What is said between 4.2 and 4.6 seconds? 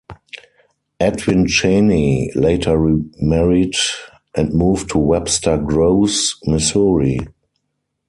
and